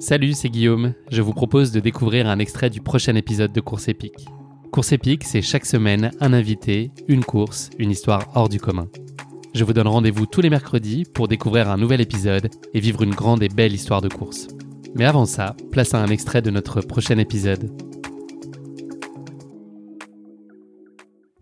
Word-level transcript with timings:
Salut, 0.00 0.32
c'est 0.32 0.48
Guillaume. 0.48 0.94
Je 1.10 1.22
vous 1.22 1.32
propose 1.32 1.72
de 1.72 1.80
découvrir 1.80 2.28
un 2.28 2.38
extrait 2.38 2.70
du 2.70 2.80
prochain 2.80 3.16
épisode 3.16 3.52
de 3.52 3.60
Course 3.60 3.88
épique. 3.88 4.28
Course 4.70 4.92
épique, 4.92 5.24
c'est 5.24 5.42
chaque 5.42 5.66
semaine 5.66 6.12
un 6.20 6.32
invité, 6.32 6.92
une 7.08 7.24
course, 7.24 7.70
une 7.80 7.90
histoire 7.90 8.30
hors 8.36 8.48
du 8.48 8.60
commun. 8.60 8.86
Je 9.54 9.64
vous 9.64 9.72
donne 9.72 9.88
rendez-vous 9.88 10.26
tous 10.26 10.40
les 10.40 10.50
mercredis 10.50 11.02
pour 11.04 11.26
découvrir 11.26 11.68
un 11.68 11.76
nouvel 11.76 12.00
épisode 12.00 12.48
et 12.74 12.78
vivre 12.78 13.02
une 13.02 13.14
grande 13.14 13.42
et 13.42 13.48
belle 13.48 13.72
histoire 13.72 14.00
de 14.00 14.08
course. 14.08 14.46
Mais 14.94 15.04
avant 15.04 15.26
ça, 15.26 15.56
place 15.72 15.94
à 15.94 15.98
un 15.98 16.08
extrait 16.08 16.42
de 16.42 16.50
notre 16.50 16.80
prochain 16.80 17.18
épisode. 17.18 17.68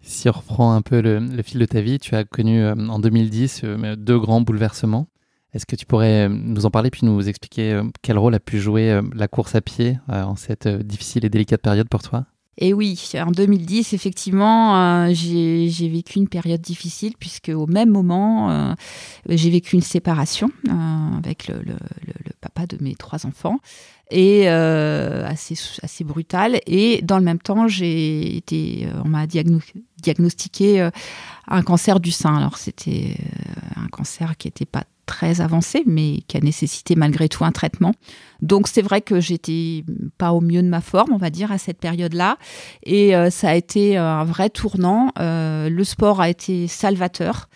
Si 0.00 0.30
on 0.30 0.32
reprend 0.32 0.72
un 0.72 0.80
peu 0.80 1.02
le, 1.02 1.42
fil 1.42 1.60
de 1.60 1.66
ta 1.66 1.82
vie, 1.82 1.98
tu 1.98 2.14
as 2.14 2.24
connu 2.24 2.62
euh, 2.62 2.74
en 2.74 3.00
2010 3.00 3.60
euh, 3.64 3.96
deux 3.96 4.18
grands 4.18 4.40
bouleversements. 4.40 5.08
Est-ce 5.56 5.64
que 5.64 5.74
tu 5.74 5.86
pourrais 5.86 6.26
euh, 6.26 6.28
nous 6.28 6.66
en 6.66 6.70
parler 6.70 6.90
puis 6.90 7.06
nous 7.06 7.26
expliquer 7.28 7.72
euh, 7.72 7.84
quel 8.02 8.18
rôle 8.18 8.34
a 8.34 8.40
pu 8.40 8.60
jouer 8.60 8.90
euh, 8.90 9.00
la 9.14 9.26
course 9.26 9.54
à 9.54 9.62
pied 9.62 9.98
en 10.06 10.36
cette 10.36 10.68
difficile 10.68 11.24
et 11.24 11.30
délicate 11.30 11.62
période 11.62 11.88
pour 11.88 12.02
toi? 12.02 12.26
Et 12.58 12.74
oui, 12.74 13.02
en 13.14 13.30
2010, 13.30 13.94
effectivement, 13.94 15.12
j'ai 15.12 15.88
vécu 15.88 16.18
une 16.18 16.28
période 16.28 16.60
difficile 16.60 17.12
puisque 17.18 17.50
au 17.50 17.66
même 17.66 17.90
moment, 17.90 18.74
j'ai 19.28 19.50
vécu 19.50 19.76
une 19.76 19.82
séparation 19.82 20.50
avec 21.18 21.48
le, 21.48 21.76
papa 22.40 22.66
de 22.66 22.82
mes 22.82 22.94
trois 22.94 23.26
enfants 23.26 23.58
et 24.10 24.48
assez 24.48 25.54
assez 25.82 26.02
brutale. 26.02 26.60
Et 26.66 27.02
dans 27.02 27.18
le 27.18 27.24
même 27.24 27.40
temps, 27.40 27.68
j'ai 27.68 28.38
été, 28.38 28.88
on 29.04 29.08
m'a 29.08 29.26
diagnostiqué 29.26 30.88
un 31.48 31.62
cancer 31.62 32.00
du 32.00 32.10
sein. 32.10 32.34
Alors 32.36 32.56
c'était 32.56 33.18
un 33.76 33.88
cancer 33.88 34.38
qui 34.38 34.46
n'était 34.48 34.64
pas 34.64 34.84
très 35.06 35.40
avancé, 35.40 35.82
mais 35.86 36.22
qui 36.28 36.36
a 36.36 36.40
nécessité 36.40 36.96
malgré 36.96 37.28
tout 37.28 37.44
un 37.44 37.52
traitement. 37.52 37.94
Donc 38.42 38.68
c'est 38.68 38.82
vrai 38.82 39.00
que 39.00 39.20
j'étais 39.20 39.84
pas 40.18 40.32
au 40.32 40.40
mieux 40.40 40.62
de 40.62 40.68
ma 40.68 40.80
forme, 40.80 41.12
on 41.12 41.16
va 41.16 41.30
dire, 41.30 41.52
à 41.52 41.58
cette 41.58 41.78
période-là. 41.78 42.36
Et 42.82 43.16
euh, 43.16 43.30
ça 43.30 43.50
a 43.50 43.54
été 43.54 43.96
un 43.96 44.24
vrai 44.24 44.50
tournant. 44.50 45.12
Euh, 45.18 45.70
le 45.70 45.84
sport 45.84 46.20
a 46.20 46.28
été 46.28 46.66
salvateur. 46.66 47.48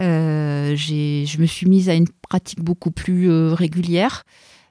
Euh, 0.00 0.74
je 0.74 1.40
me 1.40 1.46
suis 1.46 1.66
mise 1.66 1.90
à 1.90 1.94
une 1.94 2.08
pratique 2.08 2.62
beaucoup 2.62 2.92
plus 2.92 3.30
régulière. 3.52 4.24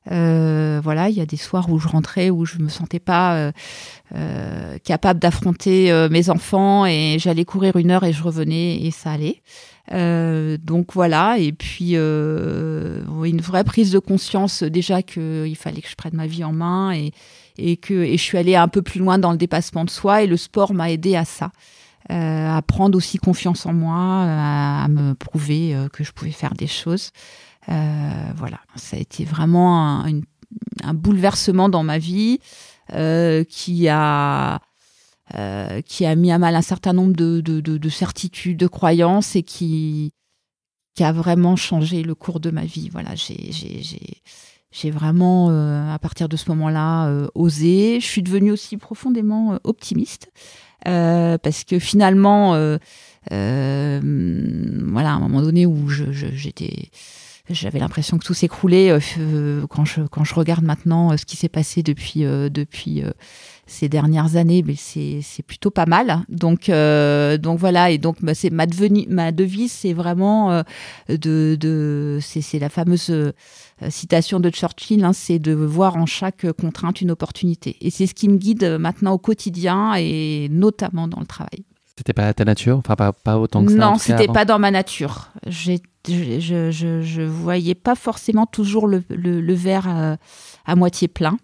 Voilà, 0.05 1.09
il 1.09 1.15
y 1.15 1.21
a 1.21 1.25
des 1.25 1.37
soirs 1.37 1.69
où 1.71 1.79
je 1.79 1.87
rentrais 1.87 2.29
où 2.29 2.45
je 2.45 2.59
me 2.59 2.69
sentais 2.69 2.99
pas 2.99 3.51
capable 4.83 5.19
d'affronter 5.19 6.07
mes 6.09 6.29
enfants 6.29 6.85
et 6.85 7.17
j'allais 7.19 7.45
courir 7.45 7.75
une 7.77 7.91
heure 7.91 8.03
et 8.03 8.13
je 8.13 8.23
revenais 8.23 8.81
et 8.81 8.91
ça 8.91 9.11
allait. 9.11 9.41
Euh, 9.91 10.57
donc 10.63 10.93
voilà, 10.93 11.37
et 11.37 11.51
puis 11.51 11.91
euh, 11.95 13.03
une 13.23 13.41
vraie 13.41 13.63
prise 13.63 13.91
de 13.91 13.99
conscience 13.99 14.63
déjà 14.63 15.01
qu'il 15.01 15.55
fallait 15.57 15.81
que 15.81 15.89
je 15.89 15.95
prenne 15.95 16.15
ma 16.15 16.27
vie 16.27 16.43
en 16.43 16.53
main 16.53 16.93
et, 16.93 17.11
et 17.57 17.77
que 17.77 17.93
et 17.93 18.17
je 18.17 18.23
suis 18.23 18.37
allée 18.37 18.55
un 18.55 18.69
peu 18.69 18.81
plus 18.81 18.99
loin 18.99 19.17
dans 19.17 19.31
le 19.31 19.37
dépassement 19.37 19.83
de 19.83 19.89
soi 19.89 20.23
et 20.23 20.27
le 20.27 20.37
sport 20.37 20.73
m'a 20.73 20.91
aidé 20.91 21.15
à 21.15 21.25
ça. 21.25 21.51
Euh, 22.09 22.49
à 22.49 22.61
prendre 22.63 22.97
aussi 22.97 23.19
confiance 23.19 23.65
en 23.65 23.73
moi, 23.73 23.95
à, 23.95 24.87
me 24.87 25.13
prouver 25.13 25.77
que 25.93 26.03
je 26.03 26.11
pouvais 26.11 26.31
faire 26.31 26.53
des 26.53 26.67
choses. 26.67 27.11
voilà, 27.67 28.59
ça 28.75 28.97
a 28.97 28.99
été 28.99 29.23
vraiment 29.23 30.03
un, 30.05 30.21
un 30.83 30.93
bouleversement 30.93 31.69
dans 31.69 31.83
ma 31.83 31.99
vie 31.99 32.39
qui 32.89 33.87
a 33.87 34.61
euh, 35.35 35.81
qui 35.81 36.05
a 36.05 36.13
mis 36.15 36.31
à 36.31 36.37
mal 36.37 36.55
un 36.55 36.61
certain 36.61 36.91
nombre 36.91 37.15
de, 37.15 37.39
de, 37.39 37.61
de, 37.61 37.77
de 37.77 37.89
certitudes, 37.89 38.57
de 38.57 38.67
croyances 38.67 39.35
et 39.37 39.43
qui, 39.43 40.11
qui 40.93 41.03
a 41.05 41.13
vraiment 41.13 41.55
changé 41.55 42.03
le 42.03 42.15
cours 42.15 42.41
de 42.41 42.51
ma 42.51 42.65
vie. 42.65 42.89
Voilà, 42.89 43.11
j'ai 43.15 44.91
vraiment, 44.91 45.49
euh, 45.49 45.89
à 45.89 45.99
partir 45.99 46.27
de 46.27 46.35
ce 46.35 46.49
moment-là, 46.49 47.07
euh, 47.07 47.27
osé. 47.33 48.01
Je 48.01 48.05
suis 48.05 48.23
devenue 48.23 48.51
aussi 48.51 48.75
profondément 48.75 49.57
optimiste 49.63 50.31
parce 50.83 51.63
que 51.63 51.79
finalement, 51.79 52.51
voilà, 53.29 53.99
à 55.09 55.13
un 55.13 55.19
moment 55.19 55.41
donné 55.41 55.65
où 55.65 55.87
j'étais 55.89 56.89
j'avais 57.49 57.79
l'impression 57.79 58.17
que 58.17 58.25
tout 58.25 58.33
s'écroulait 58.33 58.97
quand 59.69 59.85
je 59.85 60.01
quand 60.01 60.23
je 60.23 60.35
regarde 60.35 60.63
maintenant 60.63 61.17
ce 61.17 61.25
qui 61.25 61.37
s'est 61.37 61.49
passé 61.49 61.83
depuis 61.83 62.21
depuis 62.21 63.03
ces 63.71 63.89
dernières 63.89 64.35
années, 64.35 64.63
mais 64.65 64.75
c'est 64.75 65.43
plutôt 65.43 65.71
pas 65.71 65.85
mal. 65.85 66.23
Donc, 66.29 66.69
euh, 66.69 67.37
donc 67.37 67.57
voilà, 67.59 67.89
et 67.89 67.97
donc 67.97 68.17
bah, 68.21 68.35
c'est 68.35 68.49
ma, 68.49 68.65
ma 69.07 69.31
devise, 69.31 69.71
c'est 69.71 69.93
vraiment 69.93 70.51
euh, 70.51 70.63
de, 71.09 71.57
de 71.59 72.19
c'est 72.21 72.59
la 72.59 72.69
fameuse 72.69 73.09
euh, 73.09 73.31
citation 73.89 74.39
de 74.39 74.49
Churchill, 74.49 75.03
hein, 75.03 75.13
c'est 75.13 75.39
de 75.39 75.53
voir 75.53 75.95
en 75.95 76.05
chaque 76.05 76.51
contrainte 76.53 77.01
une 77.01 77.11
opportunité. 77.11 77.77
Et 77.81 77.89
c'est 77.89 78.07
ce 78.07 78.13
qui 78.13 78.27
me 78.27 78.37
guide 78.37 78.77
maintenant 78.79 79.13
au 79.13 79.17
quotidien 79.17 79.93
et 79.95 80.49
notamment 80.51 81.07
dans 81.07 81.19
le 81.19 81.25
travail. 81.25 81.65
C'était 81.97 82.13
pas 82.13 82.33
ta 82.33 82.45
nature, 82.45 82.77
enfin 82.77 82.95
pas, 82.95 83.13
pas 83.13 83.37
autant 83.37 83.63
que 83.63 83.71
ça. 83.71 83.77
Non, 83.77 83.97
c'était 83.97 84.27
pas 84.27 84.45
dans 84.45 84.59
ma 84.59 84.71
nature. 84.71 85.29
Je, 85.47 85.73
je, 86.07 86.71
je, 86.71 87.01
je, 87.01 87.21
voyais 87.21 87.75
pas 87.75 87.95
forcément 87.95 88.45
toujours 88.45 88.87
le, 88.87 89.03
le, 89.09 89.53
verre 89.53 90.17
à 90.65 90.75
moitié 90.75 91.07
plein. 91.07 91.37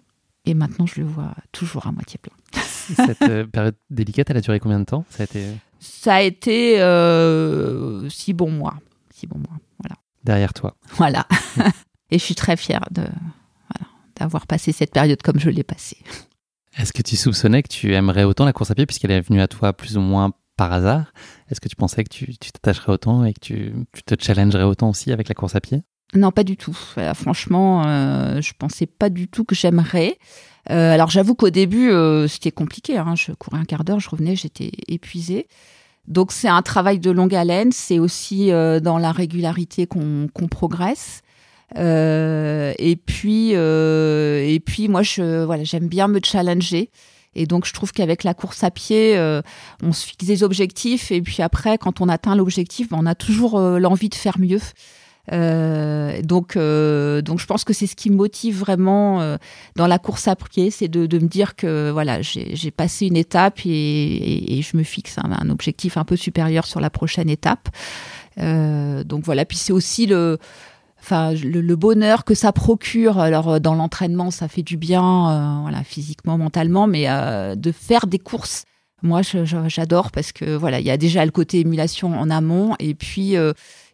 Et 0.46 0.54
maintenant, 0.54 0.86
je 0.86 1.02
le 1.02 1.06
vois 1.06 1.34
toujours 1.52 1.88
à 1.88 1.92
moitié 1.92 2.20
plein. 2.22 2.34
Cette 2.62 3.22
euh, 3.24 3.46
période 3.46 3.76
délicate, 3.90 4.30
elle 4.30 4.38
a 4.38 4.42
duré 4.42 4.62
combien 4.62 4.80
de 4.80 4.86
temps? 4.86 5.04
Ça 5.10 5.24
a 5.24 5.26
été, 5.26 5.46
Ça 5.80 6.16
a 6.16 6.22
été 6.22 6.82
euh, 6.82 8.08
six 8.10 8.34
bons 8.34 8.50
mois. 8.50 8.76
Six 9.14 9.28
bons 9.28 9.40
mois, 9.40 9.58
voilà. 9.80 9.96
Derrière 10.24 10.54
toi. 10.54 10.76
Voilà. 10.92 11.28
Et 12.12 12.18
je 12.18 12.24
suis 12.24 12.36
très 12.36 12.56
fière 12.56 12.86
de, 12.92 13.04
d'avoir 14.18 14.48
passé 14.48 14.72
cette 14.72 14.92
période 14.92 15.22
comme 15.22 15.40
je 15.40 15.50
l'ai 15.50 15.64
passée. 15.64 15.98
Est-ce 16.78 16.94
que 16.94 17.02
tu 17.02 17.18
soupçonnais 17.18 17.64
que 17.64 17.68
tu 17.68 17.94
aimerais 17.94 18.24
autant 18.24 18.46
la 18.46 18.54
course 18.54 18.72
à 18.72 18.76
pied 18.76 18.86
puisqu'elle 18.86 19.12
est 19.12 19.22
venue 19.22 19.42
à 19.42 19.48
toi 19.48 19.74
plus 19.74 19.98
ou 19.98 20.02
moins 20.02 20.32
par 20.58 20.74
hasard 20.74 21.14
Est-ce 21.50 21.62
que 21.62 21.70
tu 21.70 21.78
pensais 21.78 22.04
que 22.04 22.10
tu, 22.10 22.36
t'attacherais 22.38 22.92
autant 22.92 23.24
et 23.24 23.34
que 23.34 23.40
tu, 23.40 23.74
te 24.06 24.16
challengerais 24.20 24.64
autant 24.64 24.90
aussi 24.90 25.14
avec 25.14 25.30
la 25.30 25.36
course 25.36 25.56
à 25.56 25.62
pied? 25.62 25.84
Non, 26.14 26.32
pas 26.32 26.44
du 26.44 26.58
tout. 26.58 26.78
Euh, 26.98 27.14
franchement, 27.14 27.84
euh, 27.86 28.42
je 28.42 28.54
pensais 28.58 28.86
pas 28.86 29.10
du 29.10 29.28
tout 29.28 29.44
que 29.44 29.56
j'aimerais. 29.56 30.18
Euh, 30.70 30.94
alors 30.94 31.10
j'avoue 31.10 31.36
qu'au 31.36 31.50
début, 31.50 31.90
euh, 31.92 32.28
c'était 32.28 32.52
compliqué. 32.52 32.98
Hein. 32.98 33.16
Je 33.16 33.32
courais 33.34 33.60
un 33.60 33.66
quart 33.66 33.84
d'heure, 33.84 34.00
je 34.00 34.10
revenais, 34.10 34.36
j'étais 34.36 34.72
épuisée. 34.88 35.48
Donc 36.08 36.32
c'est 36.32 36.48
un 36.48 36.62
travail 36.62 37.00
de 37.00 37.12
longue 37.12 37.36
haleine. 37.36 37.72
C'est 37.72 38.00
aussi 38.00 38.50
dans 38.50 38.98
la 38.98 39.12
régularité 39.12 39.86
qu'on 39.88 40.48
progresse. 40.50 41.22
et 41.76 43.00
puis, 43.06 43.52
et 43.52 44.60
puis 44.66 44.88
moi, 44.88 45.04
je 45.04 45.44
voilà, 45.44 45.66
j'aime 45.66 45.88
bien 45.88 46.08
me 46.08 46.20
challenger. 46.24 46.90
Et 47.38 47.46
donc, 47.46 47.66
je 47.66 47.74
trouve 47.74 47.92
qu'avec 47.92 48.24
la 48.24 48.34
course 48.34 48.64
à 48.64 48.72
pied, 48.72 49.18
on 49.84 49.94
se 49.94 50.06
fixe 50.06 50.26
des 50.26 50.44
objectifs. 50.44 51.12
Et 51.12 51.22
puis 51.22 51.42
après, 51.42 51.78
quand 51.78 52.02
on 52.02 52.10
atteint 52.10 52.36
l'objectif, 52.36 52.90
ben, 52.90 52.98
on 53.00 53.06
a 53.06 53.16
toujours 53.16 53.60
l'envie 53.60 54.10
de 54.10 54.16
faire 54.16 54.40
mieux. 54.40 54.60
Euh, 55.34 56.22
donc, 56.22 56.56
euh, 56.56 57.22
donc 57.22 57.40
je 57.40 57.46
pense 57.46 57.64
que 57.64 57.74
c'est 57.74 57.88
ce 57.88 57.96
qui 57.96 58.10
me 58.10 58.16
motive 58.16 58.58
vraiment 58.58 59.22
euh, 59.22 59.38
dans 59.76 59.88
la 59.88 60.00
course 60.00 60.28
à 60.28 60.36
pied, 60.36 60.72
c'est 60.72 60.88
de, 60.88 61.02
me 61.18 61.28
dire 61.28 61.56
que 61.56 61.92
voilà, 61.92 62.22
j'ai 62.22 62.72
passé 62.72 63.08
une 63.08 63.18
étape 63.18 63.60
et, 63.66 64.62
je 64.62 64.78
me 64.78 64.84
fixe 64.84 65.18
un, 65.18 65.50
objectif 65.50 65.98
un 65.98 66.04
peu 66.04 66.16
supérieur 66.16 66.66
sur 66.66 66.80
la 66.80 66.90
prochaine 66.90 67.30
étape. 67.30 67.70
Euh, 68.40 69.04
donc 69.04 69.24
voilà, 69.24 69.46
puis 69.46 69.58
c'est 69.58 69.74
aussi 69.74 70.06
le 70.06 70.38
enfin 71.00 71.34
le, 71.34 71.62
le, 71.62 71.76
bonheur 71.76 72.24
que 72.26 72.34
ça 72.34 72.52
procure. 72.52 73.20
Alors 73.20 73.60
dans 73.60 73.76
l'entraînement, 73.76 74.32
ça 74.32 74.48
fait 74.48 74.64
du 74.64 74.78
bien, 74.78 75.62
voilà, 75.62 75.84
physiquement, 75.84 76.38
mentalement, 76.38 76.88
mais 76.88 77.08
de 77.56 77.72
faire 77.72 78.08
des 78.08 78.20
courses. 78.20 78.66
Moi, 79.04 79.22
j'adore 79.22 80.12
parce 80.12 80.32
que 80.32 80.56
voilà, 80.56 80.80
il 80.80 80.86
y 80.86 80.92
a 80.92 80.98
déjà 80.98 81.24
le 81.24 81.32
côté 81.32 81.60
émulation 81.60 82.20
en 82.20 82.30
amont 82.30 82.76
et 82.80 82.96
puis 82.96 83.36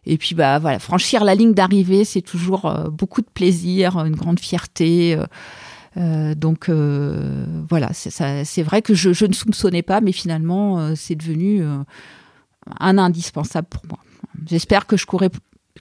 et 0.06 0.18
puis 0.18 0.34
bah 0.34 0.58
voilà, 0.58 0.78
franchir 0.78 1.24
la 1.24 1.34
ligne 1.34 1.54
d'arrivée, 1.54 2.04
c'est 2.04 2.22
toujours 2.22 2.66
euh, 2.66 2.88
beaucoup 2.90 3.22
de 3.22 3.28
plaisir, 3.32 3.98
une 3.98 4.16
grande 4.16 4.40
fierté. 4.40 5.16
Euh, 5.16 5.24
euh 5.96 6.34
donc 6.34 6.68
euh, 6.68 7.46
voilà, 7.68 7.90
c'est 7.92 8.62
vrai 8.62 8.82
que 8.82 8.94
je, 8.94 9.12
je, 9.12 9.26
ne 9.26 9.32
soupçonnais 9.32 9.82
pas, 9.82 10.00
mais 10.00 10.12
finalement 10.12 10.94
c'est 10.96 11.14
devenu 11.14 11.64
un 12.80 12.98
indispensable 12.98 13.68
pour 13.68 13.82
moi. 13.88 13.98
J'espère 14.46 14.86
que 14.86 14.96
je 14.96 15.06
courrai 15.06 15.30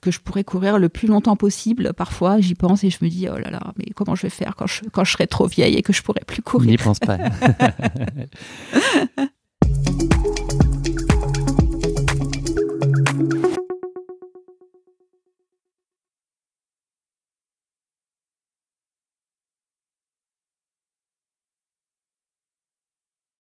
que 0.02 0.12
je 0.12 0.20
pourrais 0.20 0.44
courir 0.44 0.80
le 0.80 0.90
plus 0.90 1.08
longtemps 1.08 1.36
possible. 1.36 1.94
Parfois, 1.94 2.40
j'y 2.40 2.56
pense 2.56 2.84
et 2.84 2.90
je 2.90 2.98
me 3.02 3.10
dis, 3.10 3.28
oh 3.30 3.38
là 3.38 3.52
là, 3.52 3.74
mais 3.78 3.86
comment 3.96 4.16
je 4.16 4.24
vais 4.24 4.30
faire 4.30 4.56
quand 4.56 4.68
je, 4.68 4.82
quand 4.92 5.04
je 5.04 5.12
serai 5.12 5.28
trop 5.28 5.48
vieille 5.48 5.76
et 5.76 5.82
que 5.82 5.94
je 5.94 6.02
pourrai 6.02 6.22
plus 6.26 6.42
courir? 6.42 6.72
N'y 6.72 6.78
pense 6.78 7.00
pas. 7.00 7.18